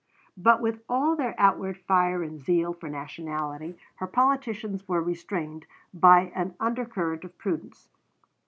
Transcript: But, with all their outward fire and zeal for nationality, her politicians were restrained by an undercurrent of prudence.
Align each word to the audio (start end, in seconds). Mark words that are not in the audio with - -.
But, 0.35 0.61
with 0.61 0.81
all 0.89 1.15
their 1.15 1.35
outward 1.37 1.77
fire 1.77 2.23
and 2.23 2.41
zeal 2.41 2.73
for 2.73 2.89
nationality, 2.89 3.77
her 3.97 4.07
politicians 4.07 4.87
were 4.87 4.99
restrained 4.99 5.67
by 5.93 6.31
an 6.33 6.55
undercurrent 6.59 7.23
of 7.23 7.37
prudence. 7.37 7.87